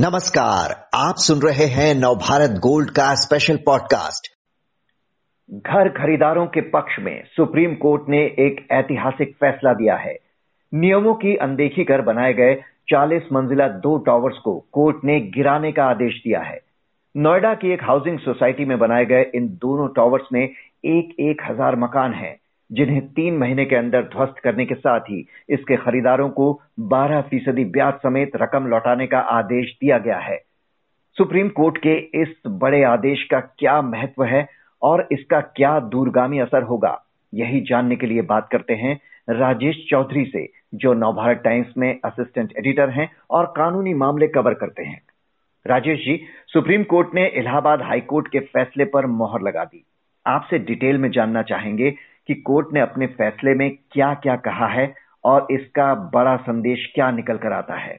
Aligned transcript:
नमस्कार, 0.00 0.88
आप 0.94 1.14
सुन 1.16 1.38
रहे 1.48 1.64
हैं 1.64 1.94
नवभारत 1.94 2.50
गोल्ड 2.50 2.90
का 2.90 3.14
स्पेशल 3.14 3.56
पॉडकास्ट 3.56 4.28
घर 5.66 5.88
खरीदारों 5.88 6.46
के 6.46 6.60
पक्ष 6.60 6.96
में 7.00 7.24
सुप्रीम 7.24 7.74
कोर्ट 7.74 8.02
ने 8.08 8.18
एक 8.18 8.66
ऐतिहासिक 8.72 9.34
फैसला 9.34 9.72
दिया 9.72 9.96
है। 9.96 10.16
नियमों 10.74 11.14
की 11.14 11.36
अनदेखी 11.36 11.84
कर 11.84 12.00
बनाए 12.00 12.32
गए 12.32 12.54
40 12.88 13.22
मंजिला 13.32 13.68
दो 13.68 13.98
टावर्स 13.98 14.36
को 14.36 14.66
कोर्ट 14.72 14.96
ने 15.04 15.20
गिराने 15.20 15.72
का 15.72 15.84
आदेश 15.84 16.14
दिया 16.14 16.40
है। 16.40 16.60
नोएडा 17.16 17.54
की 17.54 17.72
एक 17.72 17.84
हाउसिंग 17.84 18.18
सोसाइटी 18.18 18.64
में 18.64 18.78
बनाए 18.78 19.04
गए 19.04 19.30
इन 19.34 19.48
दोनों 19.48 19.88
टावर्स 19.88 20.24
में 20.32 20.42
एक 20.84 21.16
एक 21.20 21.42
हज़ार 21.50 21.76
मकान 21.76 22.12
हैं। 22.12 22.36
जिन्हें 22.70 23.00
तीन 23.08 23.36
महीने 23.38 23.64
के 23.64 23.76
अंदर 23.76 24.02
ध्वस्त 24.06 24.38
करने 24.44 24.66
के 24.66 24.74
साथ 24.74 25.00
ही 25.00 25.24
इसके 25.48 25.76
खरीदारों 25.76 26.28
को 26.30 26.52
12 26.92 27.20
फ़ीसदी 27.20 27.64
ब्याज 27.70 27.94
समेत 27.94 28.36
रकम 28.36 28.66
लौटाने 28.66 29.06
का 29.06 29.18
आदेश 29.30 29.76
दिया 29.80 29.98
गया 29.98 30.18
है। 30.18 30.38
सुप्रीम 31.16 31.48
कोर्ट 31.48 31.78
के 31.78 31.96
इस 32.22 32.34
बड़े 32.46 32.82
आदेश 32.84 33.22
का 33.30 33.40
क्या 33.40 33.80
महत्व 33.82 34.24
है 34.24 34.46
और 34.82 35.06
इसका 35.12 35.40
क्या 35.40 35.78
दूरगामी 35.80 36.38
असर 36.38 36.62
होगा, 36.62 36.96
यही 37.32 37.60
जानने 37.60 37.96
के 37.96 38.06
लिए 38.06 38.22
बात 38.22 38.48
करते 38.52 38.74
हैं 38.74 38.98
राजेश 39.28 39.84
चौधरी 39.90 40.24
से, 40.24 40.46
जो 40.74 40.92
नवभारत 40.94 41.40
टाइम्स 41.44 41.72
में 41.78 41.98
असिस्टेंट 42.04 42.52
एडिटर 42.58 42.90
हैं 42.90 43.10
और 43.30 43.46
कानूनी 43.56 43.94
मामले 43.94 44.28
कवर 44.28 44.54
करते 44.54 44.82
हैं। 44.82 45.00
राजेश 45.66 45.98
जी, 45.98 46.16
सुप्रीम 46.46 46.82
कोर्ट 46.84 47.14
ने 47.14 47.26
इलाहाबाद 47.28 47.82
हाईकोर्ट 47.82 48.28
के 48.28 48.40
फैसले 48.40 48.84
पर 48.84 49.06
मोहर 49.08 49.42
लगा 49.42 49.64
दी। 49.64 49.84
आपसे 50.26 50.58
डिटेल 50.60 50.98
में 50.98 51.10
जानना 51.10 51.42
चाहेंगे 51.42 51.94
कि 52.30 52.34
कोर्ट 52.34 52.66
ने 52.72 52.80
अपने 52.80 53.06
फैसले 53.06 53.54
में 53.54 53.70
क्या 53.92 54.14
क्या 54.14 54.36
कहा 54.36 54.66
है 54.66 54.94
और 55.24 55.46
इसका 55.50 55.94
बड़ा 55.94 56.36
संदेश 56.36 56.92
क्या 56.94 57.10
निकल 57.10 57.36
कर 57.36 57.52
आता 57.52 57.74
है? 57.74 57.98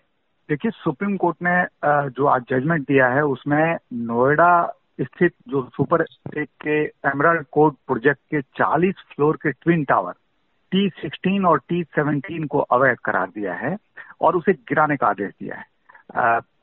देखिए, 0.49 0.71
सुप्रीम 0.71 1.17
कोर्ट 1.17 1.38
ने 1.43 1.65
जो 2.09 2.25
आज 2.25 2.43
जजमेंट 2.49 2.81
दिया 2.88 3.07
है, 3.07 3.21
उसमें 3.21 3.77
नोएडा 3.93 4.73
स्थित 5.01 5.33
जो 5.47 5.69
सुपर 5.75 6.03
टेक 6.03 6.49
के 6.61 6.83
एमरल्ड 7.09 7.45
कोर्ट 7.51 7.75
प्रोजेक्ट 7.88 8.19
के 8.31 8.41
40 8.41 9.03
फ्लोर 9.15 9.35
के 9.35 9.51
ट्विन 9.51 9.83
टावर 9.83 10.13
टी 10.71 10.89
सिक्सटीन 10.89 11.45
और 11.45 11.61
टी 11.69 11.83
सेवनटीन 11.83 12.47
को 12.47 12.59
अवैध 12.59 12.97
करार 12.97 13.27
दिया 13.27 13.53
है 13.53 13.77
और 14.21 14.35
उसे 14.35 14.53
गिराने 14.53 14.97
का 14.97 15.07
आदेश 15.07 15.33
दिया 15.41 15.55
है। 15.55 15.66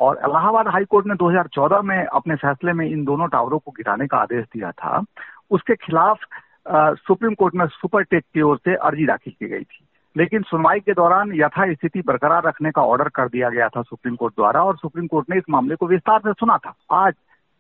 और 0.00 0.20
इलाहाबाद 0.28 0.69
हाई 0.69 0.84
कोर्ट 0.84 1.06
ने 1.06 1.14
2014 1.14 1.82
में 1.82 2.05
अपने 2.05 2.34
फैसले 2.34 2.72
में 2.72 2.86
इन 2.86 3.05
दोनों 3.05 3.28
टावरों 3.28 3.58
को 3.58 3.70
गिराने 3.70 4.06
का 4.06 4.16
आदेश 4.16 4.44
दिया 4.44 4.70
था। 4.72 5.05
उसके 5.50 5.75
खिलाफ 5.75 6.19
सुप्रीम 6.70 7.34
कोर्ट 7.34 7.55
में 7.55 7.67
सुपर 7.67 8.03
टेक 8.03 8.25
की 8.34 8.41
ओर 8.41 8.56
से 8.56 8.75
अर्जी 8.75 9.06
दाखिल 9.06 9.33
की 9.33 9.48
गई 9.48 9.64
थी। 9.64 9.84
लेकिन 10.17 10.42
सुनवाई 10.42 10.81
के 10.81 10.92
दौरान 10.92 11.33
यथा 11.34 11.73
स्थिति 11.73 12.00
बरकरार 12.00 12.42
रखने 12.45 12.70
का 12.70 12.83
ऑर्डर 12.83 13.09
कर 13.09 13.28
दिया 13.28 13.48
गया 13.48 13.69
था 13.69 13.83
सुप्रीम 13.83 14.17
कोर्ट 14.17 14.34
द्वारा 14.34 14.62
और 14.62 14.77
सुप्रीम 14.77 15.06
कोर्ट 15.06 15.31
ने 15.31 15.37
इस 15.37 15.45
मामले 15.50 15.75
को 15.75 15.87
विस्तार 15.87 16.19
से 16.19 16.33
सुना 16.33 16.56
था। 16.56 16.75
आज 16.92 17.15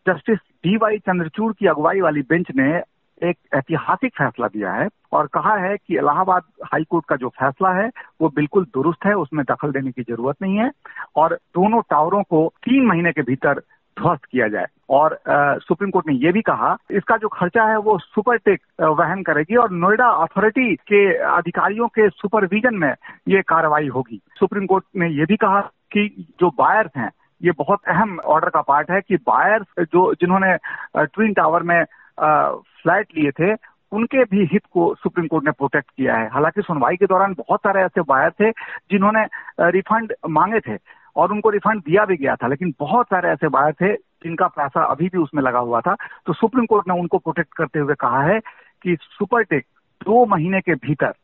जस्टिस 0.08 0.38
डी 0.38 0.76
वाई 0.76 0.98
चंद्रचूड़ 0.98 1.52
की 1.52 1.66
अगुवाई 1.66 2.00
वाली 2.00 2.20
बेंच 2.20 2.46
ने 2.56 2.82
एक 3.22 3.36
ऐतिहासिक 3.54 4.12
फैसला 4.14 4.46
दिया 4.46 4.72
है 4.72 4.88
और 5.12 5.26
कहा 5.26 5.54
है 5.56 5.76
कि 5.76 5.96
इलाहाबाद 5.96 6.42
हाई 6.64 6.84
कोर्ट 6.84 7.04
का 7.08 7.16
जो 7.16 7.28
फैसला 7.28 7.70
है, 7.70 7.90
वो 8.20 8.28
बिल्कुल 8.28 8.64
दुरुस्त 8.64 9.06
है, 9.06 9.14
उसमें 9.14 9.44
दखल 9.44 9.72
देने 9.72 9.90
की 9.90 10.02
ज़रूरत 10.02 10.36
नहीं 10.42 10.56
है 10.56 10.70
और 11.16 11.34
दोनों 11.34 11.80
टावरों 11.80 12.22
को 12.22 12.52
तीन 12.56 12.86
महीने 12.86 13.12
के 13.12 13.22
भीतर 13.22 13.62
ध्वस्त 14.00 14.24
किया 14.24 14.48
जाए। 14.48 14.66
और 14.90 15.12
आ, 15.28 15.54
सुप्रीम 15.58 15.90
कोर्ट 15.90 16.06
ने 16.06 16.14
यह 16.16 16.32
भी 16.32 16.40
कहा 16.42 16.76
इसका 16.90 17.16
जो 17.16 17.28
खर्चा 17.28 17.64
है 17.64 17.76
वो 17.78 17.98
सुपरटेक 17.98 18.60
वहन 18.80 19.22
करेगी 19.22 19.56
और 19.56 19.70
नोएडा 19.72 20.08
अथॉरिटी 20.22 20.74
के 20.88 21.02
अधिकारियों 21.16 21.88
के 21.88 22.08
सुपरविजन 22.10 22.76
में 22.76 22.92
ये 23.28 23.42
कार्रवाई 23.48 23.88
होगी। 23.88 24.20
सुप्रीम 24.38 24.66
कोर्ट 24.66 24.84
ने 24.96 25.08
यह 25.10 25.26
भी 25.26 25.36
कहा 25.36 25.60
कि 25.92 26.08
जो 26.40 26.50
बायर्स 26.58 26.90
हैं 26.96 27.10
ये 27.42 27.52
बहुत 27.58 27.80
अहम 27.88 28.18
ऑर्डर 28.26 28.48
का 28.48 28.60
पार्ट 28.60 28.90
है 28.90 29.00
कि 29.00 29.16
बायर्स 29.26 29.84
जो 29.92 30.12
जिन्होंने 30.14 30.56
ट्विन 30.96 31.32
टावर 31.32 31.62
में 31.62 31.82
फ्लैट 32.20 33.06
लिए 33.16 33.30
थे 33.30 33.54
उनके 33.92 34.24
भी 34.24 34.44
हित 34.44 34.62
को 34.72 34.94
सुप्रीम 34.94 35.26
कोर्ट 35.26 35.44
ने 35.44 35.50
प्रोटेक्ट 35.50 35.90
किया 35.90 36.14
है। 36.14 36.28
हालाँकि 36.28 36.62
सुनवाई 36.62 36.96
के 36.96 37.06
दौरान 37.06 37.34
बहुत 37.38 37.60
सारे 37.60 37.82
ऐसे 37.82 38.00
बायर 38.00 38.30
थे 38.30 38.50
जिन्होंने 38.90 39.24
रिफंड 39.70 40.12
मांगे 40.30 40.60
थे। 40.60 40.76
और 41.18 41.32
उनको 41.32 41.50
रिफंड 41.50 41.80
दिया 41.82 42.04
भी 42.04 42.16
गया 42.16 42.34
था, 42.36 42.48
लेकिन 42.48 42.74
बहुत 42.80 43.06
सारे 43.06 43.28
ऐसे 43.28 43.48
बायर 43.48 43.72
थे 43.72 43.92
जिनका 44.24 44.46
पैसा 44.48 44.84
अभी 44.84 45.08
भी 45.08 45.18
उसमें 45.18 45.42
लगा 45.42 45.58
हुआ 45.60 45.80
था। 45.80 45.94
तो 46.26 46.32
सुप्रीम 46.32 46.66
कोर्ट 46.66 46.88
ने 46.88 46.98
उनको 47.00 47.18
प्रोटेक्ट 47.18 47.54
करते 47.56 47.78
हुए 47.78 47.94
कहा 48.00 48.22
है 48.22 48.38
कि 48.84 48.96
सुपरटेक 49.00 49.64
दो 50.00 50.24
महीने 50.26 50.60
के 50.60 50.74
भीतर 50.76 51.14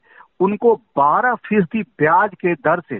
उनको 0.40 0.74
12 0.98 1.34
फ़ीसदी 1.46 1.82
ब्याज 1.98 2.30
के 2.34 2.54
दर 2.56 2.80
से 2.88 2.98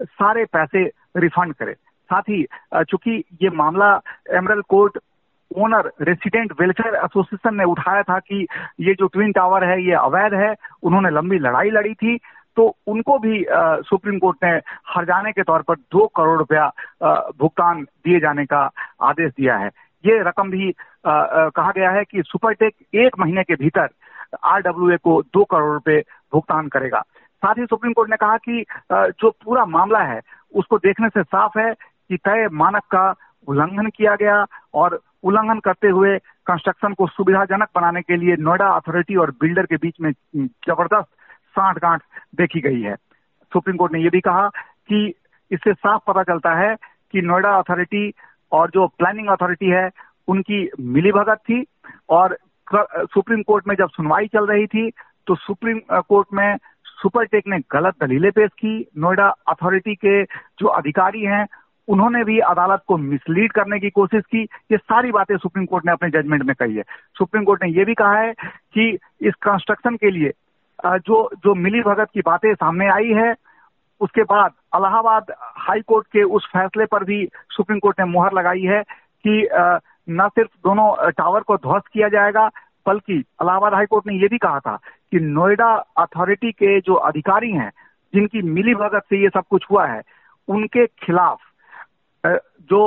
सारे 0.00 0.44
पैसे 0.44 0.84
रिफंड 1.16 1.54
करे। 1.54 1.72
साथ 1.72 2.22
ही 2.22 2.42
चूँकि 2.74 3.22
ये 3.42 3.50
मामला 3.56 3.88
emerald 4.36 4.60
court 4.68 4.98
owner 5.50 5.90
resident 6.02 6.52
welfare 6.60 6.94
association 6.94 7.54
ने 7.56 7.64
उठाया 7.64 8.02
था 8.02 8.18
कि 8.18 8.46
ये 8.80 8.94
जो 8.94 9.06
ट्विन 9.06 9.32
टावर 9.32 9.64
है, 9.64 9.80
ये 9.82 9.92
अवैध 9.94 10.34
है, 10.34 10.54
उन्होंने 10.82 11.10
लंबी 11.10 11.38
लड़ाई 11.38 11.70
लड़ी 11.70 11.94
थी 11.94 12.18
तो 12.56 12.66
उनको 12.86 13.18
भी 13.18 13.44
आ, 13.44 13.76
सुप्रीम 13.80 14.18
कोर्ट 14.18 14.44
ने 14.44 14.50
हरजाने 14.88 15.32
के 15.32 15.42
तौर 15.42 15.62
पर 15.62 15.74
दो 15.74 16.06
करोड़ 16.16 16.38
रुपया 16.38 16.66
भुगतान 17.40 17.82
दिए 17.82 18.20
जाने 18.20 18.44
का 18.46 18.70
आदेश 19.02 19.32
दिया 19.32 19.56
है। 19.56 19.70
ये 20.04 20.22
रकम 20.22 20.50
भी 20.50 20.74
आ, 21.06 21.10
आ, 21.10 21.48
कहा 21.48 21.72
गया 21.76 21.90
है 21.90 22.04
कि 22.04 22.22
सुपरटेक 22.26 22.74
एक 22.94 23.18
महीने 23.18 23.42
के 23.42 23.54
भीतर 23.54 23.88
आरडब्ल्यू 24.44 24.96
को 25.04 25.20
दो 25.34 25.44
करोड़ 25.44 25.72
रुपए 25.72 26.00
भुगतान 26.32 26.68
करेगा। 26.68 27.00
साथ 27.42 27.54
ही 27.58 27.64
सुप्रीम 27.64 27.92
कोर्ट 27.92 28.10
ने 28.10 28.16
कहा 28.16 28.36
कि 28.36 28.64
जो 28.92 29.30
पूरा 29.30 29.64
मामला 29.66 29.98
है 29.98 30.20
उसको 30.54 30.78
देखने 30.78 31.08
से 31.08 31.22
साफ़ 31.22 31.58
है 31.58 31.72
कि 31.72 32.16
तय 32.16 32.48
मानक 32.52 32.82
का 32.90 33.14
उल्लंघन 33.48 33.88
किया 33.96 34.14
गया 34.14 34.44
और 34.74 35.00
उल्लंघन 35.22 35.58
करते 35.58 35.88
हुए 35.88 36.16
कंस्ट्रक्शन 36.46 36.94
को 36.94 37.06
सुविधाजनक 37.06 37.68
बनाने 37.76 38.00
के 38.02 38.16
लिए 38.16 38.36
नोएडा 38.38 38.68
अथॉरिटी 38.68 39.16
और 39.16 39.30
बिल्डर 39.30 39.66
के 39.66 39.76
बीच 39.76 39.94
में 40.00 40.10
ज़बरदस्त 40.68 41.08
साठ 41.54 41.78
गांठ 41.78 42.02
देखी 42.36 42.60
गई 42.60 42.80
है। 42.82 42.94
सुप्रीम 43.52 43.76
कोर्ट 43.76 43.92
ने 43.92 44.00
यह 44.00 44.10
भी 44.10 44.20
कहा 44.20 44.48
कि 44.88 45.06
इससे 45.50 45.72
साफ़ 45.72 46.02
पता 46.06 46.22
चलता 46.22 46.54
है 46.54 46.74
कि 46.74 47.22
नोएडा 47.22 47.50
अथॉरिटी 47.58 48.10
और 48.52 48.70
जो 48.70 48.86
प्लानिंग 48.88 49.28
अथॉरिटी 49.28 49.70
है, 49.70 49.88
उनकी 50.28 50.68
मिलीभगत 50.80 51.38
थी 51.48 51.64
और 52.08 52.36
सुप्रीम 52.68 53.42
कोर्ट 53.42 53.66
में 53.68 53.74
जब 53.76 53.88
सुनवाई 53.88 54.26
चल 54.26 54.46
रही 54.46 54.66
थी 54.66 54.90
तो 55.26 55.34
सुप्रीम 55.36 55.80
कोर्ट 56.08 56.28
में 56.34 56.56
सुपरटेक 56.84 57.46
ने 57.46 57.58
गलत 57.72 57.94
दलीलें 58.00 58.30
पेश 58.32 58.50
की। 58.58 58.78
नोएडा 58.98 59.26
अथॉरिटी 59.48 59.94
के 59.94 60.22
जो 60.24 60.66
अधिकारी 60.68 61.22
हैं, 61.22 61.46
उन्होंने 61.88 62.22
भी 62.24 62.38
अदालत 62.40 62.82
को 62.86 62.96
मिसलीड 62.98 63.52
करने 63.52 63.78
की 63.78 63.90
कोशिश 63.90 64.22
की। 64.24 64.42
ये 64.72 64.76
सारी 64.76 65.10
बातें 65.12 65.36
सुप्रीम 65.36 65.66
कोर्ट 65.66 65.86
ने 65.86 65.92
अपने 65.92 66.10
जजमेंट 66.10 66.42
में 66.42 66.54
कही 66.54 66.76
है। 66.76 66.82
सुप्रीम 67.18 67.44
कोर्ट 67.44 67.64
ने 67.64 67.70
यह 67.70 67.84
भी 67.84 67.94
कहा 67.94 68.18
है 68.18 68.32
कि 68.74 68.88
इस 69.20 69.34
कंस्ट्रक्शन 69.42 69.96
के 69.96 70.10
लिए 70.10 70.32
जो 70.86 71.28
जो 71.44 71.54
मिली 71.54 71.80
भगत 71.82 72.08
की 72.14 72.20
बातें 72.20 72.54
सामने 72.54 72.88
आई 72.90 73.12
है, 73.12 73.34
उसके 74.00 74.22
बाद 74.22 74.52
अलाहाबाद 74.74 75.32
हाई 75.58 75.80
कोर्ट 75.80 76.06
के 76.12 76.22
उस 76.36 76.46
फैसले 76.52 76.86
पर 76.86 77.04
भी 77.04 77.26
सुप्रीम 77.50 77.78
कोर्ट 77.78 78.00
ने 78.00 78.06
मुहर 78.06 78.32
लगाई 78.32 78.62
है 78.62 78.82
कि 79.24 79.48
न 80.10 80.28
सिर्फ़ 80.28 80.50
दोनों 80.64 81.10
टावर 81.12 81.40
को 81.40 81.56
ध्वस्त 81.56 81.86
किया 81.92 82.08
जाएगा, 82.08 82.48
बल्कि 82.86 83.22
अलाहाबाद 83.40 83.74
हाई 83.74 83.86
कोर्ट 83.86 84.06
ने 84.06 84.14
यह 84.14 84.28
भी 84.30 84.38
कहा 84.38 84.58
था 84.60 84.76
कि 85.12 85.20
नोएडा 85.20 85.72
अथॉरिटी 85.98 86.50
के 86.52 86.80
जो 86.80 86.94
अधिकारी 87.08 87.50
हैं, 87.52 87.70
जिनकी 88.14 88.42
मिली 88.42 88.74
भगत 88.74 89.04
से 89.10 89.22
ये 89.22 89.28
सब 89.28 89.44
कुछ 89.50 89.64
हुआ 89.70 89.86
है, 89.86 90.02
उनके 90.48 90.86
खिलाफ 90.86 91.38
जो 92.70 92.80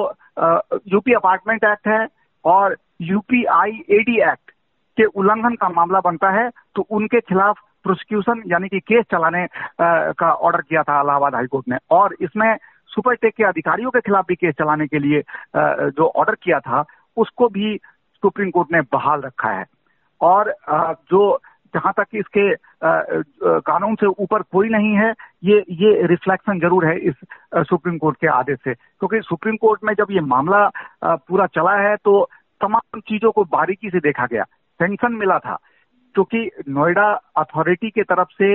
यूपी 0.88 1.14
अपार्टमेंट 1.14 1.64
एक्ट 1.64 1.88
है 1.88 2.08
और 2.46 2.78
यूपीआई 3.02 3.84
एडी 3.90 4.19
एक्ट 4.22 4.52
के 4.97 5.06
उल्लंघन 5.06 5.56
का 5.56 5.69
मामला 5.69 6.00
बनता 6.00 6.29
है 6.31 6.50
तो 6.75 6.81
उनके 6.81 7.19
खिलाफ 7.22 7.59
प्रोसिक्यूशन 7.83 8.41
यानी 8.47 8.67
कि 8.67 8.79
केस 8.79 9.05
चलाने 9.11 9.45
का 9.81 10.31
ऑर्डर 10.31 10.61
किया 10.61 10.84
था 10.84 11.02
इलाहाबाद 11.02 11.35
हाईकोर्ट 11.35 11.67
ने। 11.69 11.78
और 11.91 12.16
इसमें 12.22 12.55
सुपरटेक 12.90 13.34
के 13.35 13.43
अधिकारियों 13.43 13.91
के 13.91 13.99
खिलाफ 14.02 14.25
भी 14.28 14.35
केस 14.35 14.53
चलाने 14.59 14.87
के 14.87 14.99
लिए 14.99 15.22
जो 15.57 16.07
ऑर्डर 16.07 16.35
किया 16.43 16.59
था, 16.59 16.84
उसको 17.17 17.47
भी 17.49 17.78
सुप्रीम 18.23 18.49
कोर्ट 18.52 18.72
ने 18.73 18.81
बहाल 18.93 19.22
रखा 19.22 19.49
है। 19.49 19.66
और 20.22 20.53
जो 21.11 21.40
जहाँ 21.73 21.91
तक 21.97 22.16
इसके 22.16 22.53
कानून 23.61 23.96
से 23.96 24.05
ऊपर 24.07 24.41
कोई 24.52 24.69
नहीं 24.69 24.93
है, 24.96 25.13
ये 25.43 25.63
ये 25.72 26.07
रिफ्लेक्शन 26.07 26.59
ज़रूर 26.59 26.85
है 26.85 26.97
इस 26.99 27.16
सुप्रीम 27.69 27.97
कोर्ट 27.97 28.17
के 28.17 28.28
आदेश 28.28 28.57
से। 28.63 28.73
क्योंकि 28.73 29.19
सुप्रीम 29.22 29.55
कोर्ट 29.61 29.84
में 29.84 29.93
जब 29.93 30.11
ये 30.11 30.22
मामला 30.25 30.69
पूरा 31.05 31.46
चला 31.55 31.75
है 31.79 31.96
तो 31.96 32.23
तमाम 32.61 32.99
चीज़ों 32.99 33.31
को 33.31 33.43
बारीकी 33.46 33.90
से 33.90 33.99
देखा 33.99 34.25
गया। 34.25 34.43
सेंक्शन 34.79 35.13
मिला 35.16 35.37
था। 35.40 35.57
क्योंकि 36.17 36.49
नोएडा 36.69 37.08
अथॉरिटी 37.37 37.90
के 37.90 38.03
तरफ़ 38.03 38.29
से 38.34 38.47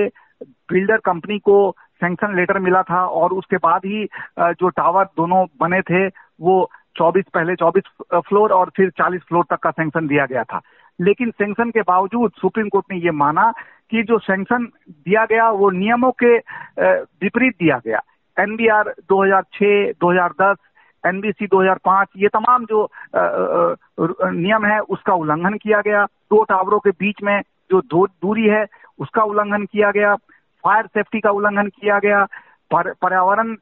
बिल्डर 0.71 0.97
कंपनी 1.05 1.37
को 1.39 1.55
सैंक्शन 2.03 2.35
लेटर 2.35 2.57
मिला 2.59 2.81
था 2.83 3.05
और 3.19 3.33
उसके 3.33 3.57
बाद 3.63 3.81
ही 3.85 4.03
जो 4.39 4.69
टावर 4.69 5.05
दोनों 5.17 5.45
बने 5.61 5.79
थे 5.81 6.07
वो 6.43 6.55
24 6.95 7.29
पहले 7.33 7.55
24 7.55 7.87
फ्लोर 8.27 8.51
और 8.51 8.71
फिर 8.75 8.89
40 8.99 9.21
फ्लोर 9.27 9.45
तक 9.49 9.59
का 9.63 9.71
सैंक्शन 9.71 10.07
दिया 10.07 10.25
गया 10.25 10.43
था। 10.43 10.59
लेकिन 10.99 11.31
सैंक्शन 11.31 11.69
के 11.71 11.81
बावजूद 11.81 12.31
सुप्रीम 12.41 12.67
कोर्ट 12.69 12.85
ने 12.91 12.97
ये 12.97 13.11
माना 13.21 13.49
कि 13.91 14.03
जो 14.03 14.17
सैंक्शन 14.19 14.65
दिया 14.89 15.25
गया 15.25 15.49
वो 15.51 15.69
नियमों 15.69 16.11
के 16.23 16.35
विपरीत 16.35 17.55
दिया 17.59 17.79
गया। 17.85 18.01
एनबीआर 18.37 18.93
2006, 19.09 19.91
2010 20.01 20.57
एनबीसी 21.03 21.47
2005 21.47 22.07
ये 22.17 22.27
तमाम 22.27 22.65
जो 22.65 22.87
नियम 23.17 24.65
है 24.65 24.79
उसका 24.79 25.13
उल्लंघन 25.13 25.57
किया 25.63 25.81
गया। 25.81 26.05
दो 26.05 26.43
टावरों 26.43 26.79
के 26.79 26.89
बीच 26.99 27.23
में 27.23 27.41
जो 27.71 28.05
दूरी 28.07 28.47
है, 28.47 28.65
उसका 28.99 29.23
उल्लंघन 29.23 29.65
किया 29.65 29.91
गया 29.91 30.15
फायर 30.63 30.85
सेफ्टी 30.87 31.19
का 31.19 31.29
उल्लंघन 31.31 31.67
किया 31.69 31.99
गया 31.99 32.25
पर्यावरण 32.71 33.55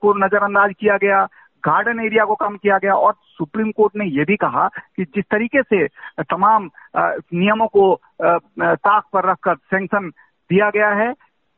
को 0.00 0.12
नजरअंदाज 0.14 0.72
किया 0.80 0.96
गया 0.96 1.24
गार्डन 1.64 2.00
एरिया 2.00 2.24
को 2.24 2.34
कम 2.34 2.56
किया 2.56 2.78
गया 2.78 2.94
और 2.94 3.14
सुप्रीम 3.38 3.70
कोर्ट 3.70 3.96
ने 3.96 4.04
यह 4.06 4.24
भी 4.24 4.36
कहा 4.36 4.66
कि 4.96 5.04
जिस 5.04 5.24
तरीके 5.30 5.62
से 5.62 5.86
तमाम 6.30 6.68
नियमों 6.96 7.66
को 7.66 7.94
ताक 8.22 9.04
पर 9.12 9.28
रखकर 9.30 9.54
सैंक्शन 9.54 10.08
दिया 10.50 10.70
गया 10.70 10.88
है, 10.88 11.10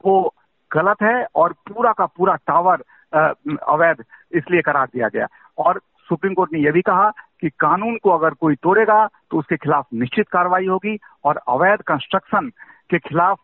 वो 0.05 0.35
गलत 0.71 1.03
है 1.03 1.27
और 1.35 1.53
पूरा 1.69 1.93
का 1.93 2.07
पूरा 2.07 2.35
टावर 2.47 2.83
अवैध 3.69 4.05
इसलिए 4.37 4.63
करार 4.63 4.87
दिया 4.87 5.09
गया। 5.09 5.27
और 5.59 5.81
सुप्रीम 6.09 6.35
कोर्ट 6.35 6.53
ने 6.53 6.59
यह 6.61 6.73
भी 6.73 6.83
कहा 6.83 7.11
कि 7.45 7.51
कानून 7.61 7.97
को 8.03 8.11
अगर 8.11 8.35
कोई 8.41 8.55
तोड़ेगा 8.57 9.07
तो 9.31 9.39
उसके 9.39 9.57
खिलाफ 9.57 9.87
निश्चित 9.95 10.29
कार्रवाई 10.29 10.67
होगी 10.67 10.97
और 11.25 11.41
अवैध 11.49 11.83
कंस्ट्रक्शन 11.87 12.49
के 12.91 12.99
खिलाफ 12.99 13.39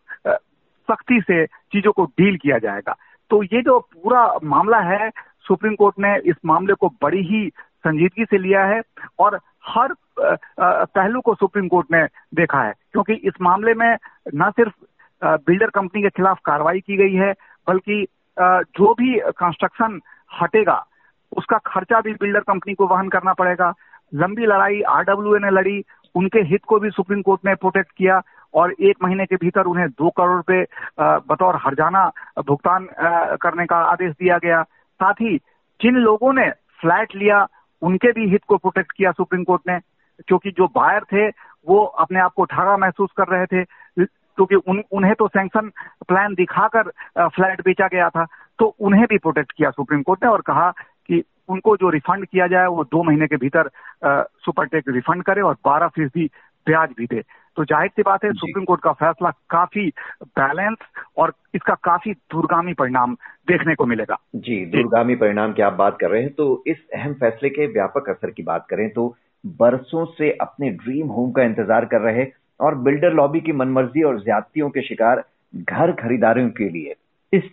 सख्ती 0.88 1.20
से 1.20 1.44
चीज़ों 1.47 1.93
को 1.93 2.05
डील 2.19 2.37
किया 2.37 2.58
जाएगा। 2.58 2.94
तो 3.31 3.43
ये 3.43 3.61
जो 3.62 3.79
पूरा 3.81 4.23
मामला 4.44 4.79
है, 4.81 5.11
सुप्रीम 5.47 5.75
कोर्ट 5.75 5.99
ने 5.99 6.17
इस 6.31 6.37
मामले 6.47 6.75
को 6.75 6.88
बड़ी 7.02 7.23
ही 7.26 7.49
संजीदगी 7.85 8.25
से 8.25 8.38
लिया 8.38 8.64
है 8.64 8.81
और 9.19 9.38
हर 9.67 9.94
पहलू 10.19 11.20
को 11.20 11.35
सुप्रीम 11.35 11.69
कोर्ट 11.69 11.93
ने 11.93 12.05
देखा 12.35 12.62
है। 12.62 12.73
क्योंकि 12.93 13.12
इस 13.12 13.41
मामले 13.43 13.75
में 13.75 13.96
न 14.35 14.50
सिर्फ़ 14.50 14.75
बिल्डर 15.23 15.70
कंपनी 15.70 16.03
के 16.03 16.11
खिलाफ 16.11 16.38
कार्रवाई 16.44 16.81
की 16.81 16.96
गई 16.96 17.14
है, 17.14 17.32
बल्कि 17.69 18.06
जो 18.38 18.94
भी 18.94 19.19
कंस्ट्रक्शन 19.38 20.00
हटेगा, 20.43 20.85
उसका 21.32 21.58
खर्चा 21.67 22.00
भी 22.00 22.12
बिल्डर 22.20 22.41
कंपनी 22.41 22.75
को 22.75 22.87
वहन 22.87 23.08
करना 23.08 23.32
पड़ेगा। 23.32 23.73
लंबी 24.14 24.46
लड़ाई 24.46 24.80
आरडब्ल्यू 24.80 25.36
ने 25.36 25.50
लड़ी 25.50 25.82
उनके 26.14 26.38
हित 26.38 26.64
को 26.64 26.78
भी 26.78 26.90
सुप्रीम 26.90 27.22
कोर्ट 27.22 27.40
ने 27.46 27.54
प्रोटेक्ट 27.54 27.92
किया 27.96 28.20
और 28.54 28.72
एक 28.72 28.96
महीने 29.02 29.26
के 29.26 29.36
भीतर 29.36 29.64
उन्हें 29.64 29.88
दो 29.88 30.10
करोड़ 30.10 30.36
रुपए 30.36 30.64
बतौर 31.00 31.56
हरजाना 31.56 32.10
भुगतान 32.48 32.88
करने 33.42 33.66
का 33.66 33.76
आदेश 33.76 34.12
दिया 34.12 34.38
गया। 34.38 34.62
साथ 35.00 35.14
ही 35.14 35.36
जिन 35.80 35.94
लोगों 35.94 36.32
ने 36.32 36.50
फ्लैट 36.50 37.14
लिया 37.16 37.46
उनके 37.82 38.12
भी 38.12 38.28
हित 38.28 38.44
को 38.48 38.56
प्रोटेक्ट 38.56 38.92
किया 38.92 39.12
सुप्रीम 39.12 39.44
कोर्ट 39.44 39.62
ने 39.68 39.78
क्योंकि 40.26 40.50
जो 40.50 40.66
बायर 40.66 41.04
थे 41.12 41.28
वो 41.68 41.84
अपने 41.84 42.20
आप 42.20 42.32
को 42.36 42.44
ठगा 42.44 42.76
महसूस 42.76 43.10
कर 43.16 43.28
रहे 43.28 43.46
थे 43.46 43.64
क्योंकि 44.04 44.54
उन, 44.54 44.82
उन्हें 44.92 45.14
तो 45.14 45.28
सैंक्शन 45.28 45.70
प्लान 46.08 46.34
दिखाकर 46.34 46.82
फ्लैट 47.28 47.60
बेचा 47.64 47.86
गया 47.86 48.08
था 48.08 48.26
तो 48.58 48.66
उन्हें 48.80 49.04
भी 49.10 49.18
प्रोटेक्ट 49.18 49.52
किया 49.52 49.70
सुप्रीम 49.70 50.02
कोर्ट 50.02 50.24
ने 50.24 50.30
और 50.30 50.40
कहा 50.40 50.72
उनको 51.50 51.76
जो 51.76 51.91
रिफंड 51.91 52.26
किया 52.26 52.47
जाए 52.47 52.67
वो 52.69 52.85
दो 52.87 53.02
महीने 53.02 53.26
के 53.26 53.37
भीतर 53.38 53.70
सुपरटेक 54.05 54.88
रिफंड 54.88 55.23
करे 55.25 55.41
और 55.43 55.56
बारह 55.64 55.88
फ़ीसदी 55.88 56.26
ब्याज 56.67 56.88
भी 56.99 57.06
दे। 57.06 57.23
तो 57.56 57.64
ज़ाहिर 57.64 57.91
सी 57.91 58.02
बात 58.02 58.25
है 58.25 58.32
सुप्रीम 58.32 58.64
कोर्ट 58.64 58.81
का 58.82 58.93
फैसला 58.94 59.31
काफ़ी 59.50 59.87
बैलेंस 60.38 60.76
और 61.17 61.32
इसका 61.55 61.75
काफ़ी 61.85 62.12
दूरगामी 62.32 62.73
परिणाम 62.75 63.14
देखने 63.49 63.75
को 63.75 63.87
मिलेगा। 63.87 64.17
जी 64.37 64.64
दूरगामी 64.67 65.14
परिणाम 65.17 65.52
की 65.52 65.62
आप 65.62 65.73
बात 65.75 65.97
कर 66.00 66.11
रहे 66.11 66.23
हैं 66.23 66.32
तो 66.35 66.47
इस 66.67 66.76
अहम 66.94 67.14
फैसले 67.14 67.49
के 67.50 67.67
व्यापक 67.73 68.11
असर 68.11 68.31
की 68.31 68.43
बात 68.43 68.67
करें 68.70 68.88
तो 68.91 69.08
बरसों 69.44 70.05
से 70.12 70.31
अपने 70.41 70.70
ड्रीम 70.79 71.08
होम 71.08 71.31
का 71.32 71.43
इंतज़ार 71.43 71.85
कर 71.87 72.00
रहे 72.03 72.26
और 72.61 72.75
बिल्डर 72.81 73.12
लॉबी 73.14 73.41
की 73.41 73.53
मनमर्जी 73.55 74.03
और 74.03 74.23
ज्यादतियों 74.23 74.70
के 74.70 74.82
शिकार 74.82 75.25
घर 75.55 75.93
खरीदारों 75.94 76.49
के 76.50 76.69
लिए। 76.69 76.94
इस 77.32 77.50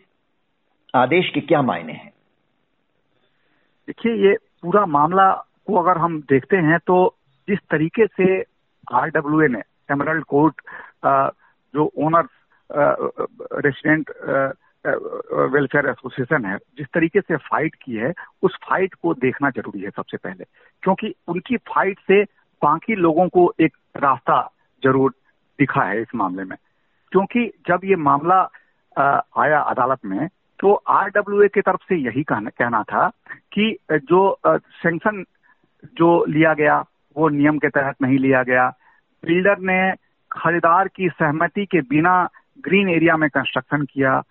आदेश 0.94 1.30
के 1.34 1.42
क्या 1.42 1.62
मायने 1.62 1.94
हैं? 1.94 2.12
देखिए, 3.88 4.14
ये 4.30 4.36
पूरा 4.62 4.86
मामला 4.86 5.32
को 5.68 5.76
अगर 5.82 5.98
हम 5.98 6.20
देखते 6.30 6.58
हैं 6.68 6.78
तो 6.88 6.98
जिस 7.48 7.60
तरीके 7.72 8.06
से 8.08 8.40
आरडब्ल्यू 8.94 9.48
ने 9.48 9.62
एमरल्ड 9.92 10.24
कोर्ट 10.24 10.62
जो 11.74 11.92
ओनर्स 11.98 12.30
रेसिडेंट 13.66 14.10
वेलफेयर 15.54 15.88
एसोसिएशन 15.90 16.46
है, 16.46 16.58
जिस 16.78 16.88
तरीके 16.94 17.22
से 17.22 17.36
फाइट 17.38 17.76
की 17.76 17.96
है, 17.96 18.12
उस 18.44 18.58
फाइट 18.64 18.94
को 18.94 19.14
देखना 19.14 19.50
ज़रूरी 19.50 19.82
है 19.82 19.90
सबसे 19.90 20.18
पहले। 20.18 20.44
क्योंकि 20.84 21.14
उनकी 21.28 21.58
फाइट 21.70 22.00
से 22.08 22.24
बाकी 22.62 22.96
लोगों 22.96 23.28
को 23.30 23.54
एक 23.62 23.78
रास्ता 23.98 24.42
ज़रूर 24.84 25.14
दिखा 25.60 25.84
है 25.84 26.02
इस 26.02 26.16
मामले 26.16 26.44
में। 26.44 26.58
क्योंकि 27.12 27.46
जब 27.68 27.86
ये 27.86 27.96
मामला 27.96 28.42
आया 29.42 29.60
अदालत 29.62 30.00
में 30.06 30.28
तो 30.60 30.74
आरडब्ल्यू 30.74 31.48
की 31.54 31.62
तरफ़ 31.62 31.84
से 31.90 31.96
यही 31.98 32.24
कहना, 32.24 32.50
कहना 32.50 32.82
था 32.84 33.08
कि 33.54 33.78
जो 33.92 34.40
सेंक्शन 34.44 35.24
जो 35.98 36.10
लिया 36.26 36.54
गया 36.54 36.80
वो 37.16 37.30
नियम 37.30 37.58
के 37.58 37.70
तहत 37.70 37.96
नहीं 38.02 38.18
लिया 38.20 38.42
गया। 38.44 38.68
बिल्डर 39.24 39.60
ने 39.60 39.80
खरीदार 40.32 40.88
की 40.88 41.10
सहमति 41.10 41.66
के 41.66 41.82
बिना 41.90 42.24
ग्रीन 42.66 42.90
एरिया 42.90 43.18
में 43.18 43.30
कंस्ट्रक्शन 43.30 43.84
किया। 43.84 44.22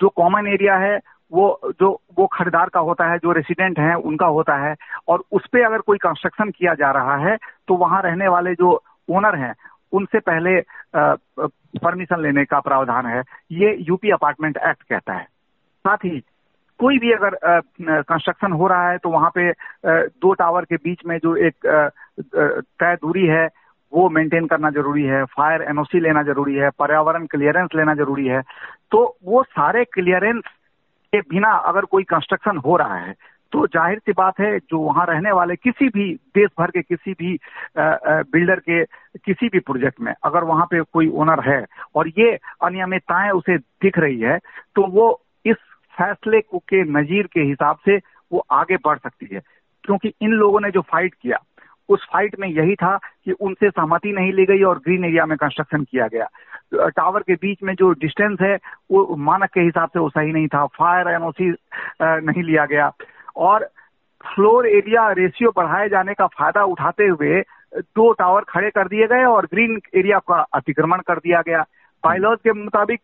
जो 0.00 0.08
कॉमन 0.16 0.46
एरिया 0.48 0.76
है 0.76 0.96
वो 1.32 1.72
जो 1.80 1.90
वो 2.18 2.26
खरीदार 2.32 2.68
का 2.68 2.80
होता 2.80 3.10
है 3.10 3.18
जो 3.18 3.32
रेसिडेंट 3.32 3.78
है 3.78 3.94
उनका 3.96 4.26
होता 4.28 4.56
है। 4.64 4.74
और 5.08 5.24
उस 5.32 5.46
पर 5.52 5.62
अगर 5.66 5.80
कोई 5.80 5.98
कंस्ट्रक्शन 5.98 6.50
किया 6.50 6.74
जा 6.74 6.90
रहा 6.92 7.16
है 7.26 7.36
तो 7.68 7.76
वहाँ 7.76 8.02
रहने 8.02 8.28
वाले 8.28 8.54
जो 8.54 8.72
ओनर 9.08 9.38
हैं 9.38 9.54
उनसे 9.92 10.18
पहले 10.20 10.60
परमिशन 10.96 12.22
लेने 12.22 12.44
का 12.44 12.60
प्रावधान 12.60 13.06
है। 13.06 13.22
ये 13.52 13.76
यूपी 13.80 14.10
अपार्टमेंट 14.10 14.56
एक्ट 14.58 14.82
कहता 14.82 15.12
है। 15.12 15.26
साथ 15.84 16.04
ही 16.04 16.18
कोई 16.80 16.98
भी 16.98 17.12
अगर 17.12 17.34
कंस्ट्रक्शन 17.80 18.52
हो 18.52 18.66
रहा 18.66 18.90
है 18.90 18.98
तो 18.98 19.10
वहाँ 19.10 19.30
पे 19.34 19.50
दो 19.86 20.32
टावर 20.34 20.64
के 20.64 20.76
बीच 20.76 21.04
में 21.06 21.18
जो 21.18 21.34
एक 21.38 21.66
तय 22.20 22.94
दूरी 22.96 23.26
है, 23.26 23.46
वो 23.92 24.08
मेंटेन 24.10 24.46
करना 24.46 24.70
ज़रूरी 24.70 25.02
है। 25.04 25.24
फायर 25.26 25.62
एनओसी 25.62 26.00
लेना 26.00 26.22
ज़रूरी 26.22 26.54
है, 26.54 26.70
पर्यावरण 26.78 27.26
क्लियरेंस 27.26 27.70
लेना 27.76 27.94
ज़रूरी 27.94 28.26
है। 28.26 28.40
तो 28.92 29.04
वो 29.24 29.42
सारे 29.44 29.84
क्लियरेंस 29.86 30.42
के 31.12 31.20
बिना 31.22 31.50
अगर 31.68 31.84
कोई 31.86 32.04
कंस्ट्रक्शन 32.04 32.56
हो 32.66 32.76
रहा 32.76 32.96
है 32.96 33.14
तो 33.52 33.66
ज़ाहिर 33.66 33.98
सी 33.98 34.12
बात 34.12 34.40
है, 34.40 34.58
जो 34.60 34.78
वहाँ 34.78 35.04
रहने 35.06 35.32
वाले 35.32 35.56
किसी 35.56 35.88
भी 35.88 36.12
देश 36.34 36.48
भर 36.58 36.70
के, 36.70 36.82
किसी 36.82 37.12
भी 37.12 37.38
बिल्डर 37.78 38.60
के, 38.60 38.84
किसी 39.18 39.48
भी 39.48 39.58
प्रोजेक्ट 39.60 40.00
में 40.00 40.12
अगर 40.24 40.44
वहाँ 40.44 40.66
पे 40.66 40.80
कोई 40.82 41.08
ओनर 41.14 41.40
है, 41.48 41.64
और 41.94 42.08
ये 42.08 42.32
अनियमितताएँ 42.62 43.30
उसे 43.32 43.56
दिख 43.58 43.98
रही 43.98 44.20
है 44.20 44.38
तो 44.76 44.86
वो 44.90 45.06
इस 45.46 45.56
फैसले 45.98 46.40
को 46.40 46.62
नजीर 46.74 47.26
के 47.26 47.40
हिसाब 47.40 47.76
से 47.76 47.96
वो 48.32 48.44
आगे 48.50 48.76
बढ़ 48.76 48.98
सकती 48.98 49.28
है। 49.34 49.40
क्योंकि 49.84 50.12
इन 50.22 50.30
लोगों 50.30 50.60
ने 50.60 50.70
जो 50.70 50.80
फाइट 50.80 51.14
किया, 51.22 51.38
उस 51.88 52.08
फाइट 52.12 52.36
में 52.38 52.48
यही 52.48 52.74
था 52.74 52.96
कि 52.96 53.32
उनसे 53.32 53.70
सहमति 53.70 54.12
नहीं 54.12 54.32
ली 54.32 54.44
गई 54.44 54.62
और 54.62 54.78
ग्रीन 54.78 55.04
एरिया 55.04 55.26
में 55.26 55.36
कंस्ट्रक्शन 55.38 55.84
किया 55.84 56.06
गया। 56.06 56.28
टावर 56.88 57.22
के 57.22 57.34
बीच 57.34 57.62
में 57.62 57.74
जो 57.74 57.90
डिस्टेंस 57.92 58.38
है, 58.40 58.58
वो 58.90 59.16
मानक 59.16 59.50
के 59.50 59.60
हिसाब 59.60 59.88
से 59.88 59.98
वो 59.98 60.08
सही 60.08 60.32
नहीं 60.32 60.48
था। 60.48 60.66
फायर 60.66 61.08
एनओसी 61.08 61.54
नहीं 62.02 62.42
लिया 62.42 62.66
गया। 62.66 62.92
और 63.36 63.68
फ्लोर 64.34 64.66
एरिया 64.66 65.10
रेशियो 65.12 65.52
बढ़ाए 65.56 65.88
जाने 65.88 66.14
का 66.14 66.26
फ़ायदा 66.26 66.64
उठाते 66.64 67.04
हुए, 67.04 67.42
दो 67.76 68.12
टावर 68.12 68.40
खड़े 68.40 68.70
कर 68.70 68.88
दिए 68.88 69.06
गए 69.06 69.24
और 69.24 69.46
ग्रीन 69.46 69.80
एरिया 69.94 70.18
का 70.18 70.46
अतिक्रमण 70.54 70.98
कर 70.98 71.18
दिया 71.18 71.40
गया। 71.40 71.64
पायलॉज 72.02 72.38
के 72.44 72.52
मुताबिक 72.52 73.00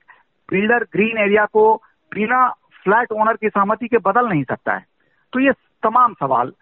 बिल्डर 0.51 0.85
ग्रीन 0.93 1.19
एरिया 1.19 1.45
को 1.45 1.83
बिना 2.15 2.55
फ्लैट 2.85 3.13
ओनर 3.13 3.37
की 3.37 3.49
सहमति 3.49 3.89
के 3.89 3.99
बदल 4.01 4.29
नहीं 4.29 4.45
सकता 4.45 4.75
है। 4.75 4.85
तो 5.33 5.41
ये 5.41 5.53
तमाम 5.83 6.15
सवाल 6.21 6.53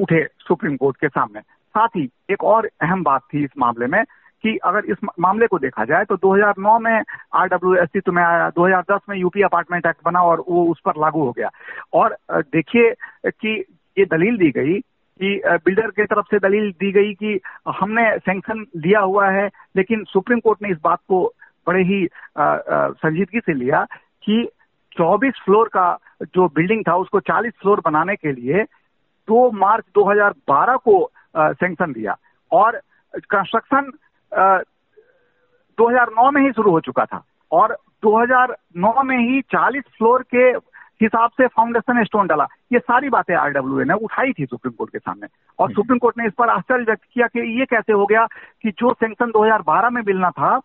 उठे 0.00 0.24
सुप्रीम 0.40 0.76
कोर्ट 0.76 0.96
के 0.96 1.08
सामने। 1.08 1.40
साथ 1.40 1.88
ही 1.96 2.08
एक 2.30 2.44
और 2.44 2.68
अहम 2.82 3.02
बात 3.02 3.22
थी 3.34 3.44
इस 3.44 3.50
मामले 3.58 3.86
में 3.86 4.02
कि 4.44 4.56
अगर 4.64 4.84
इस 4.90 4.96
मामले 5.20 5.46
को 5.46 5.58
देखा 5.58 5.84
जाए 5.84 6.04
तो 6.04 6.16
2009 6.16 6.78
में 6.80 7.02
आरडब्ल्यू 7.34 7.74
अस्तित्व 7.82 8.12
में 8.12 8.22
आया 8.22 8.48
2010 8.50 9.00
में 9.08 9.16
यूपी 9.16 9.42
अपार्टमेंट 9.42 9.86
एक्ट 9.86 10.04
बना 10.04 10.20
और 10.22 10.44
वो 10.48 10.64
उस 10.70 10.80
पर 10.84 11.00
लागू 11.00 11.24
हो 11.24 11.32
गया। 11.32 11.50
और 11.92 12.16
देखिए 12.30 12.92
कि 13.26 13.54
ये 13.96 14.04
दलील 14.04 14.36
दी 14.38 14.50
गई 14.50 14.78
कि 15.20 15.40
बिल्डर 15.46 15.90
की 15.90 16.04
तरफ़ 16.04 16.26
से 16.30 16.38
दलील 16.38 16.70
दी 16.80 16.92
गई 16.92 17.14
कि 17.14 17.38
हमने 17.78 18.10
सैंक्शन 18.18 18.64
लिया 18.76 19.00
हुआ 19.00 19.30
है, 19.30 19.48
लेकिन 19.76 20.04
सुप्रीम 20.08 20.40
कोर्ट 20.40 20.62
ने 20.62 20.70
इस 20.70 20.78
बात 20.84 20.98
को 21.08 21.24
बड़े 21.66 21.82
ही 21.84 22.06
संजीदगी 22.38 23.40
से 23.40 23.54
लिया 23.54 23.84
कि 24.24 24.48
24 24.98 25.40
फ्लोर 25.44 25.68
का 25.68 25.86
जो 26.34 26.46
बिल्डिंग 26.54 26.82
था 26.88 26.94
उसको 26.96 27.20
40 27.20 27.52
फ्लोर 27.60 27.80
बनाने 27.84 28.16
के 28.16 28.32
लिए 28.32 28.64
2 29.28 29.50
मार्च 29.54 29.84
2012 29.94 30.76
को 30.84 31.10
सैंक्शन 31.36 31.92
दिया। 31.92 32.16
और 32.52 32.80
कंस्ट्रक्शन 33.16 33.90
2009 35.78 36.30
में 36.30 36.42
ही 36.42 36.52
शुरू 36.52 36.70
हो 36.70 36.80
चुका 36.80 37.04
था। 37.04 37.22
और 37.52 37.76
2009 38.02 39.02
में 39.04 39.18
ही 39.18 39.40
40 39.54 39.84
फ्लोर 39.98 40.22
के 40.34 40.44
हिसाब 41.02 41.30
से 41.30 41.46
फाउंडेशन 41.46 42.02
स्टोन 42.04 42.26
डाला। 42.26 42.46
ये 42.72 42.78
सारी 42.78 43.08
बातें 43.08 43.34
आरडब्ल्यू 43.36 43.84
ने 43.84 43.94
उठाई 44.04 44.32
थी 44.38 44.46
सुप्रीम 44.46 44.72
कोर्ट 44.78 44.90
के 44.92 44.98
सामने। 44.98 45.26
और 45.58 45.72
सुप्रीम 45.72 45.98
कोर्ट 45.98 46.18
ने 46.18 46.26
इस 46.26 46.32
पर 46.38 46.48
आश्चर्य 46.48 46.84
व्यक्त 46.84 47.02
किया 47.14 47.26
कि 47.26 47.40
ये 47.58 47.64
कैसे 47.70 47.92
हो 47.92 48.06
गया 48.06 48.26
कि 48.62 48.70
जो 48.70 48.92
सेंक्शन 48.92 49.30
2012 49.30 49.90
में 49.90 50.02
मिलना 50.06 50.30
था 50.30 50.58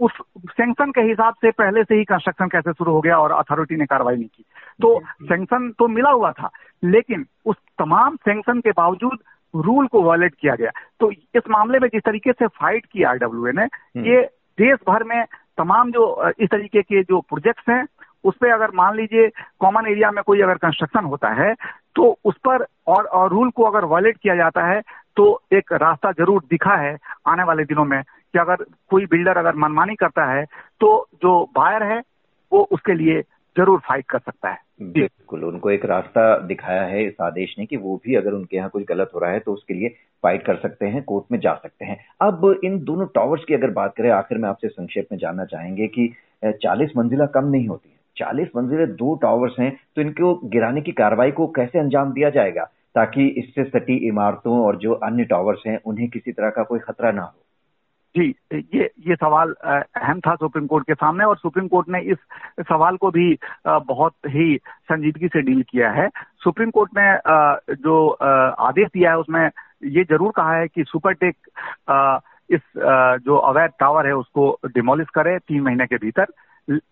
उस 0.00 0.12
सेंक्शन 0.50 0.90
के 0.90 1.00
हिसाब 1.00 1.34
से 1.34 1.50
पहले 1.52 1.82
से 1.84 1.94
ही 1.94 2.04
कंस्ट्रक्शन 2.04 2.48
कैसे 2.48 2.72
शुरू 2.72 2.92
हो 2.92 3.00
गया 3.00 3.18
और 3.18 3.32
अथॉरिटी 3.32 3.76
ने 3.76 3.86
कार्रवाई 3.86 4.16
नहीं 4.16 4.26
की। 4.26 4.44
तो 4.80 5.00
सेंक्शन 5.24 5.70
तो 5.78 5.88
मिला 5.88 6.10
हुआ 6.10 6.32
था 6.32 6.50
लेकिन 6.82 7.24
उस 7.46 7.56
तमाम 7.78 8.16
सेंक्शन 8.18 8.60
के 8.60 8.70
बावजूद 8.72 9.18
रूल 9.54 9.86
को 9.86 10.02
वायलेट 10.02 10.34
किया 10.34 10.54
गया। 10.54 10.70
तो 11.00 11.10
इस 11.10 11.42
मामले 11.50 11.78
में 11.78 11.88
जिस 11.88 12.02
तरीके 12.02 12.32
से 12.32 12.46
फाइट 12.46 12.86
की 12.86 13.02
आरडब्ल्यू 13.02 13.52
ने 13.52 13.62
हम्म। 13.62 14.04
ये 14.06 14.20
देश 14.58 14.78
भर 14.88 15.04
में 15.04 15.24
तमाम 15.58 15.90
जो 15.90 16.30
इस 16.30 16.48
तरीके 16.50 16.82
के 16.82 17.02
जो 17.02 17.20
प्रोजेक्ट्स 17.20 17.68
हैं 17.68 17.84
उस 18.24 18.34
पर 18.36 18.50
अगर 18.50 18.70
मान 18.74 18.96
लीजिए 18.96 19.28
कॉमन 19.60 19.86
एरिया 19.86 20.10
में 20.10 20.22
कोई 20.26 20.40
अगर 20.42 20.56
कंस्ट्रक्शन 20.58 21.04
होता 21.04 21.28
है 21.34 21.52
तो 21.96 22.04
उस 22.24 22.36
पर 22.38 22.64
और, 22.86 23.04
और 23.04 23.30
रूल 23.30 23.50
को 23.50 23.62
अगर 23.62 23.84
वायलेट 23.84 24.16
किया 24.16 24.34
जाता 24.36 24.66
है 24.66 24.80
तो 25.16 25.24
एक 25.52 25.72
रास्ता 25.72 26.12
ज़रूर 26.12 26.42
दिखा 26.50 26.74
है 26.76 26.96
आने 27.26 27.44
वाले 27.44 27.64
दिनों 27.64 27.84
में। 27.84 28.02
कि 28.34 28.38
अगर 28.38 28.64
कोई 28.90 29.06
बिल्डर 29.06 29.36
अगर 29.36 29.56
मनमानी 29.56 29.94
करता 29.96 30.30
है 30.30 30.44
तो 30.80 31.06
जो 31.14 31.42
बायर 31.56 31.82
है, 31.84 32.00
वो 32.52 32.68
उसके 32.72 32.94
लिए 32.94 33.20
ज़रूर 33.56 33.78
फाइट 33.78 34.04
कर 34.08 34.18
सकता 34.18 34.50
है। 34.50 34.58
बिल्कुल, 34.84 35.44
उनको 35.44 35.70
एक 35.70 35.84
रास्ता 35.86 36.22
दिखाया 36.46 36.82
है 36.82 37.04
इस 37.06 37.14
आदेश 37.20 37.54
ने 37.58 37.66
कि 37.66 37.76
वो 37.76 37.96
भी 38.04 38.14
अगर 38.16 38.32
उनके 38.32 38.56
यहाँ 38.56 38.68
कुछ 38.70 38.84
गलत 38.88 39.10
हो 39.14 39.18
रहा 39.20 39.30
है 39.30 39.38
तो 39.40 39.52
उसके 39.52 39.74
लिए 39.74 39.88
फाइट 40.24 40.44
कर 40.46 40.56
सकते 40.58 40.86
हैं 40.86 41.02
कोर्ट 41.04 41.32
में 41.32 41.38
जा 41.40 41.54
सकते 41.54 41.84
हैं। 41.84 41.98
अब 42.22 42.60
इन 42.64 42.78
दोनों 42.84 43.06
टावर्स 43.08 43.44
की 43.44 43.54
अगर 43.54 43.70
बात 43.72 43.94
करें, 43.96 44.10
आखिर 44.12 44.38
में 44.38 44.48
आपसे 44.48 44.68
संक्षेप 44.68 45.08
में 45.12 45.18
जानना 45.18 45.44
चाहेंगे 45.46 45.86
कि 45.88 46.12
चालीस 46.44 46.90
मंजिला 46.96 47.26
कम 47.28 47.46
नहीं 47.46 47.68
होती 47.68 47.88
है। 47.88 47.96
चालीस 48.16 48.48
मंजिले 48.56 48.86
दो 48.94 49.14
टावर्स 49.22 49.58
हैं 49.58 49.70
तो 49.96 50.00
इनको 50.00 50.34
गिराने 50.46 50.80
की 50.80 50.92
कार्रवाई 50.94 51.30
को 51.32 51.46
कैसे 51.48 51.78
अंजाम 51.78 52.12
दिया 52.12 52.30
जाएगा, 52.30 52.64
ताकि 52.94 53.26
इससे 53.38 53.64
सटी 53.66 53.96
इमारतों 54.08 54.58
और 54.60 54.76
जो 54.76 54.92
अन्य 54.94 55.24
टावर्स 55.26 55.62
हैं, 55.66 55.78
उन्हें 55.84 56.08
किसी 56.08 56.32
तरह 56.32 56.50
का 56.50 56.62
कोई 56.62 56.78
खतरा 56.78 57.10
ना 57.12 57.22
हो। 57.22 57.34
जी, 58.14 58.34
ये 58.52 58.84
ये 59.08 59.14
सवाल 59.14 59.52
अहम 59.64 60.20
था 60.20 60.34
सुप्रीम 60.34 60.66
कोर्ट 60.66 60.86
के 60.86 60.94
सामने 60.94 61.24
और 61.24 61.36
सुप्रीम 61.36 61.66
कोर्ट 61.68 61.88
ने 61.88 62.00
इस 62.12 62.18
सवाल 62.68 62.96
को 62.96 63.10
भी 63.10 63.38
बहुत 63.66 64.14
ही 64.26 64.56
संजीदगी 64.82 65.28
से 65.28 65.42
डील 65.42 65.62
किया 65.62 65.90
है। 65.90 66.08
सुप्रीम 66.44 66.70
कोर्ट 66.70 66.90
ने 66.98 67.74
जो 67.74 68.08
आदेश 68.68 68.88
दिया 68.94 69.10
है 69.10 69.18
उसमें 69.18 69.50
ये 69.84 70.04
ज़रूर 70.04 70.32
कहा 70.36 70.54
है 70.54 70.68
कि 70.68 70.84
सुपरटेक 70.84 71.36
इस 72.50 72.60
जो 73.24 73.36
अवैध 73.36 73.70
टावर 73.80 74.06
है 74.06 74.12
उसको 74.12 74.58
डिमोलिश 74.66 75.06
करे 75.14 75.38
तीन 75.38 75.62
महीने 75.62 75.86
के 75.86 75.96
भीतर। 75.96 76.26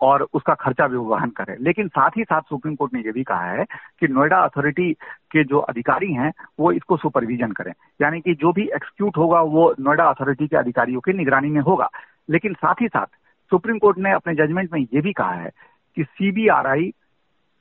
और 0.00 0.26
उसका 0.34 0.54
खर्चा 0.54 0.86
भी 0.88 0.96
वहन 0.96 1.30
करे। 1.30 1.56
लेकिन 1.60 1.88
साथ 1.88 2.10
ही 2.16 2.24
साथ 2.24 2.40
सुप्रीम 2.40 2.74
कोर्ट 2.74 2.94
ने 2.94 3.00
यह 3.00 3.12
भी 3.12 3.22
कहा 3.24 3.50
है 3.50 3.64
कि 4.00 4.08
नोएडा 4.08 4.38
अथॉरिटी 4.38 4.92
के 5.32 5.44
जो 5.44 5.58
अधिकारी 5.58 6.12
हैं 6.12 6.32
वो 6.60 6.72
इसको 6.72 6.96
सुपरविजन 6.96 7.52
करें। 7.52 7.72
यानी 8.02 8.20
कि 8.20 8.34
जो 8.34 8.52
भी 8.52 8.68
एक्सक्यूट 8.76 9.16
होगा 9.16 9.40
वो 9.40 9.74
नोएडा 9.80 10.04
अथॉरिटी 10.04 10.48
के 10.48 10.56
अधिकारियों 10.56 11.00
की 11.00 11.12
निगरानी 11.12 11.50
में 11.50 11.60
होगा। 11.60 11.88
लेकिन 12.30 12.54
साथ 12.54 12.74
ही 12.80 12.88
साथ 12.88 13.06
सुप्रीम 13.50 13.78
कोर्ट 13.78 13.98
ने 13.98 14.12
अपने 14.12 14.34
जजमेंट 14.34 14.72
में 14.72 14.80
ये 14.80 15.00
भी 15.00 15.12
कहा 15.12 15.32
है 15.32 15.50
कि 15.96 16.04
CBRI 16.04 16.92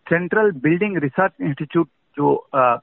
central 0.10 0.52
building 0.52 0.98
research 0.98 1.32
institute 1.42 1.88
जो 2.18 2.48
आ, 2.56 2.78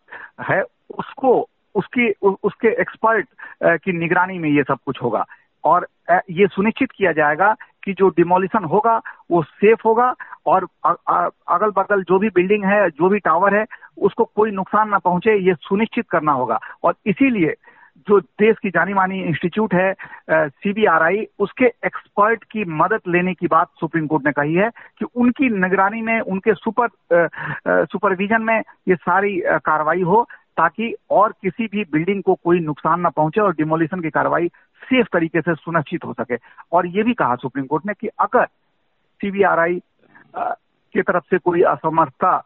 है 0.48 0.62
उसको 0.98 1.48
उसकी 1.74 2.10
उ, 2.22 2.34
उसके 2.42 2.68
एक्सपर्ट 2.68 3.28
की 3.64 3.92
निगरानी 3.92 4.38
में 4.38 4.50
ये 4.50 4.62
सब 4.62 4.78
कुछ 4.86 5.02
होगा। 5.02 5.24
और 5.64 5.88
ये 6.30 6.46
सुनिश्चित 6.46 6.90
किया 6.92 7.12
जाएगा 7.12 7.54
कि 7.84 7.92
जो 7.92 8.08
डिमोलिशन 8.08 8.64
होगा, 8.64 9.00
वो 9.30 9.42
सेफ़ 9.42 9.80
होगा 9.86 10.14
और 10.46 10.66
अगल 10.84 11.70
बगल 11.76 12.02
जो 12.02 12.18
भी 12.18 12.28
बिल्डिंग 12.28 12.64
है, 12.64 12.88
जो 12.90 13.08
भी 13.08 13.18
टावर 13.18 13.54
है, 13.54 13.64
उसको 13.98 14.24
कोई 14.24 14.50
नुकसान 14.50 14.88
ना 14.88 14.98
पहुँचे, 14.98 15.38
ये 15.38 15.54
सुनिश्चित 15.60 16.08
करना 16.10 16.32
होगा। 16.32 16.58
और 16.84 16.94
इसीलिए 17.06 17.54
जो 18.08 18.18
देश 18.20 18.56
की 18.62 18.70
जानी 18.70 18.94
मानी 18.94 19.20
इंस्टीट्यूट 19.20 19.74
है 19.74 19.92
सीबीआरआई 20.30 21.26
उसके 21.38 21.64
एक्सपर्ट 21.86 22.44
की 22.44 22.64
मदद 22.64 23.00
लेने 23.08 23.34
की 23.34 23.46
बात 23.46 23.68
सुप्रीम 23.80 24.06
कोर्ट 24.06 24.24
ने 24.26 24.32
कही 24.32 24.54
है 24.54 24.70
कि 24.98 25.04
उनकी 25.04 25.48
निगरानी 25.58 26.00
में, 26.02 26.20
उनके 26.20 26.54
सुपर 26.54 26.88
सुपरविजन 27.84 28.42
में 28.42 28.58
ये 28.88 28.94
सारी 28.94 29.36
कार्रवाई 29.46 30.02
हो। 30.02 30.26
ताकि 30.56 30.94
और 31.10 31.32
किसी 31.42 31.66
भी 31.66 31.84
बिल्डिंग 31.92 32.22
को 32.22 32.34
कोई 32.34 32.60
नुकसान 32.60 33.06
न 33.06 33.10
पहुँचे 33.10 33.40
और 33.40 33.54
डिमोलिशन 33.56 34.00
की 34.00 34.10
कार्रवाई 34.10 34.48
सेफ़ 34.82 35.06
तरीके 35.12 35.40
से 35.40 35.54
सुनिश्चित 35.54 36.04
हो 36.04 36.12
सके। 36.12 36.36
और 36.72 36.86
ये 36.86 37.02
भी 37.02 37.14
कहा 37.14 37.36
सुप्रीम 37.36 37.66
कोर्ट 37.66 37.86
ने 37.86 37.92
कि 38.00 38.08
अगर 38.20 38.46
सीबीआरआई 39.20 39.80
की 40.36 41.02
तरफ़ 41.02 41.24
से 41.30 41.38
कोई 41.38 41.62
असमर्थता 41.62 42.36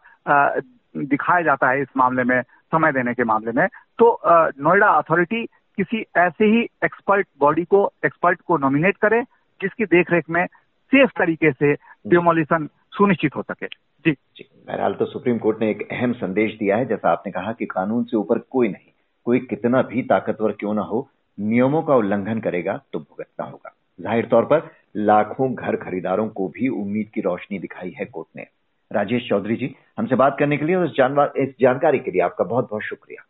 दिखाया 0.96 1.42
जाता 1.42 1.70
है 1.70 1.80
इस 1.82 1.88
मामले 1.96 2.24
में, 2.24 2.42
समय 2.42 2.92
देने 2.92 3.14
के 3.14 3.24
मामले 3.24 3.52
में 3.52 3.66
तो 3.98 4.20
नोएडा 4.26 4.88
अथॉरिटी 4.90 5.44
किसी 5.78 6.04
ऐसे 6.16 6.44
ही 6.44 6.62
एक्सपर्ट 6.84 7.26
बॉडी 7.40 7.64
को 7.64 7.90
एक्सपर्ट 8.04 8.40
को 8.46 8.56
नॉमिनेट 8.58 8.96
करे, 8.96 9.22
जिसकी 9.60 9.84
देखरेख 9.86 10.30
में 10.30 10.44
सेफ़ 10.92 11.10
तरीके 11.18 11.50
से 11.52 11.72
डिमोलिशन 12.06 12.68
सुनिश्चित 12.92 13.36
हो 13.36 13.42
सके। 13.42 13.66
जी। 14.06 14.12
जी, 14.12 14.44
बहरहाल 14.68 14.94
तो 14.94 15.04
सुप्रीम 15.04 15.38
कोर्ट 15.38 15.60
ने 15.60 15.70
एक 15.70 15.80
अहम 15.92 16.12
संदेश 16.12 16.52
दिया 16.58 16.76
है, 16.76 16.86
जैसा 16.86 17.10
आपने 17.10 17.32
कहा 17.32 17.52
कि 17.52 17.66
कानून 17.66 18.04
से 18.04 18.16
ऊपर 18.16 18.38
कोई 18.38 18.68
नहीं, 18.68 18.92
कोई 19.26 19.38
कितना 19.40 19.80
भी 19.82 20.02
ताकतवर 20.02 20.52
क्यों 20.52 20.74
ना 20.74 20.82
हो, 20.82 21.08
नियमों 21.38 21.82
का 21.82 21.94
उल्लंघन 21.94 22.40
करेगा 22.40 22.76
तो 22.92 22.98
भुगतना 22.98 23.46
होगा। 23.46 23.74
ज़ाहिर 24.00 24.26
तौर 24.26 24.44
पर, 24.44 24.70
लाखों 24.96 25.52
घर 25.54 25.76
खरीदारों 25.76 26.28
को 26.28 26.48
भी 26.48 26.68
उम्मीद 26.68 27.10
की 27.14 27.20
रोशनी 27.20 27.58
दिखाई 27.58 27.94
है 27.98 28.04
कोर्ट 28.04 28.28
ने। 28.36 28.46
राजेश 28.90 29.28
चौधरी 29.28 29.56
जी, 29.56 29.74
हमसे 29.98 30.16
बात 30.16 30.36
करने 30.38 30.56
के 30.56 30.64
लिए 30.64 30.76
और 30.76 31.32
इस 31.38 31.54
जानकारी 31.60 31.98
के 31.98 32.10
लिए 32.10 32.22
आपका 32.22 32.44
बहुत 32.44 32.68
बहुत 32.70 32.82
शुक्रिया। 32.82 33.26